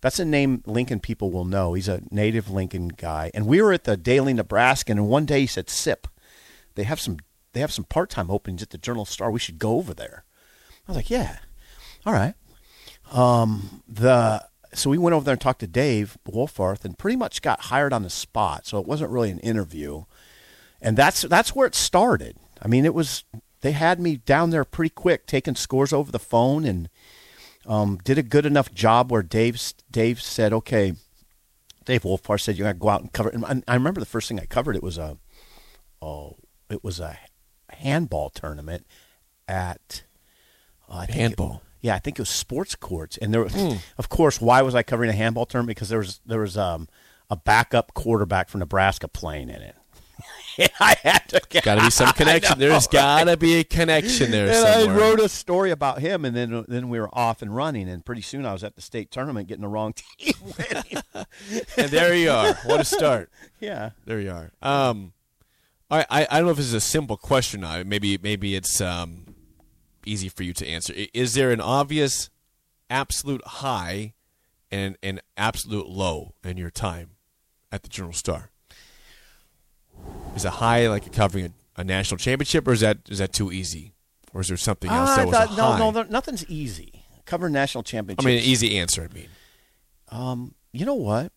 [0.00, 1.74] That's a name Lincoln people will know.
[1.74, 3.30] He's a native Lincoln guy.
[3.34, 6.06] And we were at the Daily Nebraskan, and one day he said, "Sip,
[6.74, 7.18] they have some
[7.52, 9.30] they have some part time openings at the Journal Star.
[9.30, 10.24] We should go over there."
[10.86, 11.38] I was like, "Yeah,
[12.06, 12.34] all right."
[13.12, 17.42] Um, the so we went over there and talked to Dave Wolfarth, and pretty much
[17.42, 18.66] got hired on the spot.
[18.66, 20.04] So it wasn't really an interview,
[20.82, 22.36] and that's that's where it started.
[22.60, 23.24] I mean, it was
[23.62, 26.88] they had me down there pretty quick, taking scores over the phone, and
[27.66, 30.94] um, did a good enough job where Dave Dave said, "Okay."
[31.84, 34.28] Dave Wolfarth said, "You got to go out and cover." And I- remember the first
[34.28, 34.76] thing I covered.
[34.76, 35.16] It was a
[36.00, 36.36] oh,
[36.70, 37.18] it was a
[37.70, 38.86] handball tournament
[39.48, 40.02] at
[40.88, 41.62] uh, I think it- Handball.
[41.80, 43.54] yeah, I think it was sports courts, and there, was,
[43.98, 45.76] of course, why was I covering a handball tournament?
[45.76, 46.88] Because there was there was um,
[47.30, 49.74] a backup quarterback from Nebraska playing in it.
[50.58, 52.58] And I had to get, Got to be some connection.
[52.58, 56.36] There's got to be a connection there and I wrote a story about him, and
[56.36, 59.10] then then we were off and running, and pretty soon I was at the state
[59.10, 61.02] tournament getting the wrong team winning.
[61.76, 62.54] and there you are.
[62.64, 63.30] What a start.
[63.60, 64.52] yeah, There you are.
[64.62, 65.12] Um,
[65.90, 67.60] I, I I don't know if this is a simple question.
[67.62, 67.82] Now.
[67.84, 69.34] Maybe maybe it's um,
[70.06, 70.94] easy for you to answer.
[71.12, 72.30] Is there an obvious
[72.88, 74.14] absolute high
[74.70, 77.10] and an absolute low in your time
[77.70, 78.50] at the Journal Star?
[80.34, 83.52] Is a high like covering a, a national championship, or is that is that too
[83.52, 83.92] easy,
[84.32, 85.78] or is there something else Ah, that I was thought- no, high?
[85.78, 87.04] no, there- nothing's easy.
[87.26, 88.24] Covering national championship.
[88.24, 89.08] I mean, an easy answer.
[89.10, 89.28] I mean,
[90.08, 91.32] Um, you know what?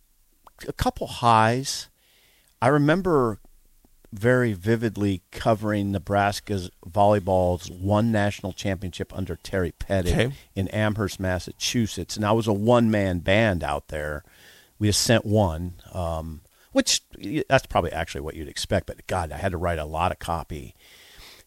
[0.68, 1.90] A couple highs.
[2.62, 3.40] I remember
[4.12, 10.36] very vividly covering Nebraska's volleyball's one national championship under Terry Pettit Okay.
[10.56, 14.24] in Amherst, Massachusetts, and I was a one man band out there.
[14.80, 16.42] We just sent one, um,
[16.76, 17.00] which
[17.48, 18.88] that's probably actually what you'd expect.
[18.88, 20.76] But God, I had to write a lot of copy,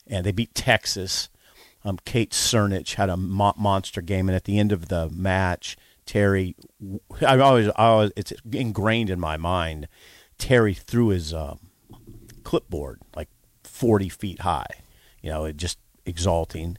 [0.06, 1.28] and they beat Texas.
[1.84, 5.76] Um, Kate Cernich had a mo- monster game, and at the end of the match,
[6.06, 6.56] Terry,
[7.20, 9.86] I always, I always, it's ingrained in my mind.
[10.38, 11.58] Terry threw his um,
[12.42, 13.28] clipboard like
[13.64, 14.82] 40 feet high,
[15.20, 16.78] you know, it just exalting.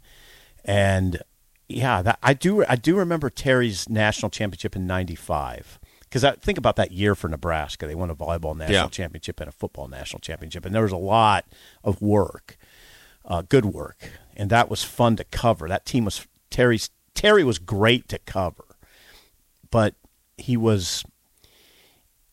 [0.66, 1.22] And
[1.68, 5.79] yeah, that, I do, I do remember Terry's national championship in 95.
[6.10, 7.86] Because I think about that year for Nebraska.
[7.86, 8.88] They won a volleyball national Yeah.
[8.90, 10.66] championship and a football national championship.
[10.66, 11.46] And there was a lot
[11.84, 12.58] of work,
[13.26, 14.10] uh, good work.
[14.36, 15.68] And that was fun to cover.
[15.68, 18.66] That team was, Terry's, Terry was great to cover.
[19.70, 19.94] But
[20.38, 21.04] he was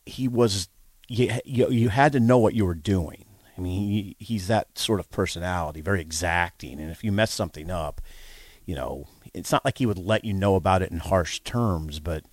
[0.06, 0.68] he was
[1.08, 3.24] you, you, you had to know what you were doing.
[3.58, 7.70] I mean, he, he's that sort of personality, very exacting, and if you mess something
[7.70, 8.00] up,
[8.64, 11.98] you know, it's not like he would let you know about it in harsh terms,
[12.00, 12.24] but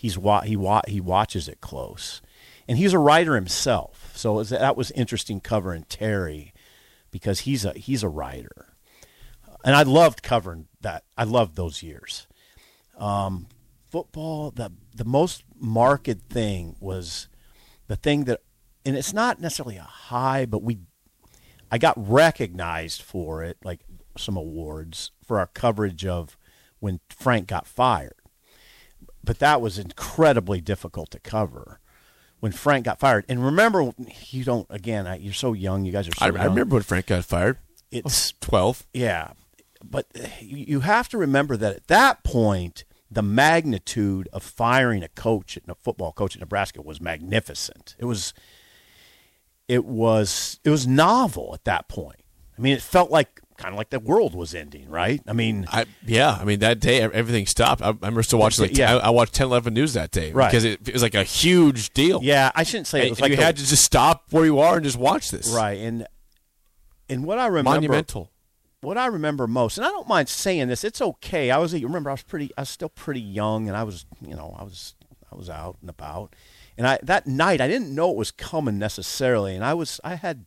[0.00, 2.20] he's wa- he wa- he watches it close,
[2.68, 4.12] and he's a writer himself.
[4.14, 6.52] So that was interesting covering Terry
[7.10, 8.74] because he's a he's a writer,
[9.64, 11.04] and I loved covering that.
[11.16, 12.26] I loved those years
[13.00, 13.46] um,
[13.90, 17.28] football the the most marked thing was
[17.88, 18.40] the thing that
[18.84, 20.78] and it's not necessarily a high but we
[21.72, 23.80] I got recognized for it like
[24.16, 26.36] some awards for our coverage of
[26.78, 28.14] when Frank got fired
[29.22, 31.80] but that was incredibly difficult to cover
[32.40, 33.92] when Frank got fired and remember
[34.30, 36.76] you don't again I, you're so young you guys are so I, young I remember
[36.76, 37.58] when Frank got fired.
[37.90, 38.86] it's 12.
[38.94, 39.32] yeah,
[39.84, 40.06] but
[40.40, 45.58] you you have to remember that at that point, the magnitude of firing a coach,
[45.66, 47.96] a football coach at Nebraska, was magnificent.
[47.98, 48.32] It was,
[49.66, 52.20] it was, it was novel at that point.
[52.56, 55.20] I mean, it felt like kind of like the world was ending, right?
[55.28, 57.82] I mean, I yeah, I mean that day everything stopped.
[57.82, 58.96] I I remember still watching like Yeah.
[58.96, 60.48] I, I watched 10 11 news that day Right.
[60.50, 62.20] because it, it was like a huge deal.
[62.22, 64.44] yeah, I shouldn't say it and, was like you the- had to just stop where
[64.44, 65.48] you are and just watch this.
[65.54, 66.06] right, and
[67.08, 68.30] and what I remember, Monumental.
[68.82, 71.50] what I remember most, and I don't mind saying this, it's okay.
[71.50, 74.34] I was, remember, I was pretty, I was still pretty young, and I was, you
[74.36, 74.94] know, I was,
[75.30, 76.34] I was out and about,
[76.78, 80.14] and I that night I didn't know it was coming necessarily, and I was, I
[80.14, 80.46] had,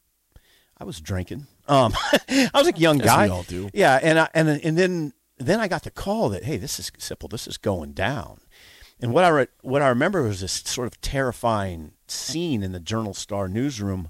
[0.77, 1.47] I was drinking.
[1.67, 1.93] Um,
[2.29, 3.25] I was a young As guy.
[3.25, 3.69] we all do.
[3.73, 6.91] Yeah, and I, and and then then I got the call that hey, this is
[6.97, 8.39] simple, this is going down.
[9.01, 12.79] And what I re- what I remember was this sort of terrifying scene in the
[12.79, 14.09] Journal Star newsroom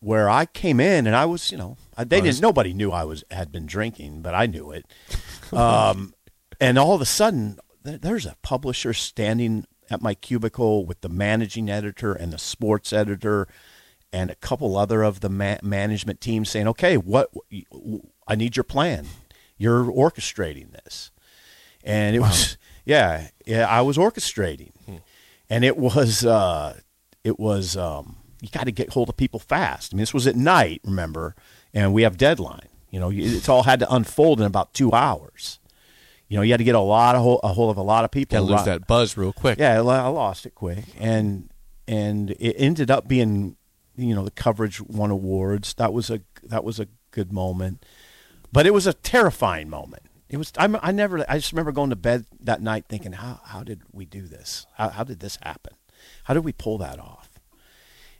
[0.00, 2.40] where I came in and I was, you know, I- they didn't.
[2.40, 4.86] Nobody knew I was had been drinking, but I knew it.
[5.52, 6.14] Um,
[6.60, 11.08] and all of a sudden, th- there's a publisher standing at my cubicle with the
[11.08, 13.48] managing editor and the sports editor
[14.12, 17.30] and a couple other of the ma- management team saying, "Okay, what
[18.26, 19.06] I need your plan.
[19.56, 21.10] You're orchestrating this."
[21.82, 24.72] And it was, yeah, yeah, I was orchestrating,
[25.48, 26.78] and it was, uh,
[27.24, 29.92] it was, um, you got to get hold of people fast.
[29.92, 31.34] I mean, this was at night, remember,
[31.72, 32.68] and we have deadline.
[32.90, 35.58] You know, it's all had to unfold in about two hours.
[36.28, 38.04] You know, you had to get a lot of hold, a hold of a lot
[38.04, 38.38] of people.
[38.40, 39.58] Got to lose that buzz real quick.
[39.58, 41.50] Yeah, I I lost it quick, and
[41.88, 43.56] and it ended up being,
[44.00, 45.74] you know, the coverage won awards.
[45.74, 47.84] That was a that was a good moment,
[48.52, 50.04] but it was a terrifying moment.
[50.28, 53.40] It was I, I never I just remember going to bed that night thinking how
[53.44, 54.66] how did we do this?
[54.74, 55.74] How how did this happen?
[56.24, 57.28] How did we pull that off?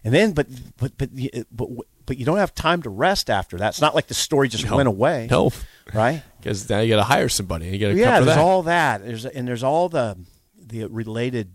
[0.02, 0.46] And then, but
[0.78, 1.68] but but you- but
[2.06, 3.68] but you don't have time to rest after that.
[3.68, 4.76] It's not like the story just No.
[4.76, 5.28] went away.
[5.30, 5.50] No.
[5.94, 6.22] right?
[6.40, 8.38] Because now you got to hire somebody you got to yeah, there's that.
[8.38, 9.04] all that.
[9.04, 10.16] There's and there's all the
[10.56, 11.52] the related.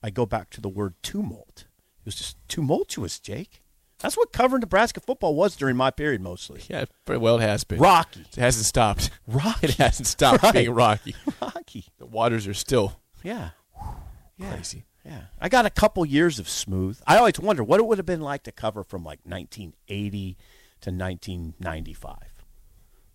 [0.00, 1.64] I go back to the word tumult.
[2.00, 3.62] It was just tumultuous, Jake.
[4.00, 6.60] That's what covering Nebraska football was during my period, mostly.
[6.68, 7.78] yeah, pretty well it has been.
[7.80, 9.10] Rocky, It hasn't stopped.
[9.26, 10.52] Rocky, It hasn't stopped Right.
[10.54, 11.16] being rocky.
[11.42, 11.86] Rocky.
[11.98, 13.50] The waters are still Yeah,
[14.36, 14.84] yeah, crazy.
[15.04, 15.22] yeah.
[15.40, 17.00] I got a couple years of smooth.
[17.08, 20.36] I always wonder what it would have been like to cover from like 1980
[20.82, 22.16] to 1995.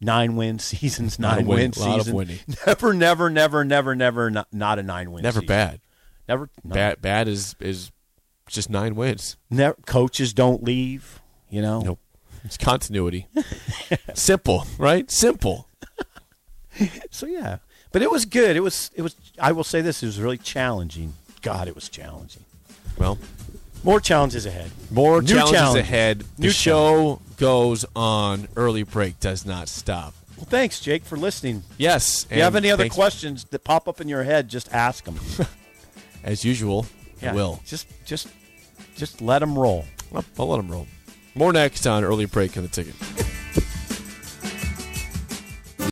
[0.01, 2.13] Nine win seasons, nine win- win lot of seasons.
[2.13, 2.39] winning.
[2.67, 5.23] Never, never, never, never, never, not, not a nine win.
[5.23, 5.47] Never season.
[5.47, 5.79] bad.
[6.27, 6.73] Never no.
[6.73, 7.89] Bad bad is is
[8.47, 9.37] just nine wins.
[9.49, 11.21] Never, coaches don't leave.
[11.49, 11.81] You know.
[11.81, 11.99] Nope.
[12.43, 13.27] It's continuity.
[14.13, 15.09] Simple, right?
[15.11, 15.67] Simple.
[17.11, 17.57] So yeah,
[17.91, 18.55] but it was good.
[18.55, 18.89] It was.
[18.95, 19.15] It was.
[19.39, 21.13] I will say this: it was really challenging.
[21.43, 22.43] God, it was challenging.
[22.97, 23.19] Well,
[23.83, 24.71] More challenges ahead.
[24.89, 25.79] more New challenges challenge.
[25.79, 26.19] ahead.
[26.37, 28.47] The New show goes on.
[28.55, 30.15] Early break does not stop.
[30.35, 31.61] Well, thanks, Jake, for listening.
[31.77, 32.25] Yes.
[32.31, 35.19] If you have any other questions that pop up in your head, just ask them.
[36.23, 36.87] As usual,
[37.31, 37.61] I will.
[37.65, 38.27] Just, just,
[38.95, 39.85] just let them roll.
[40.13, 40.87] I'll, I'll let them roll.
[41.35, 42.95] More next on early break in the ticket.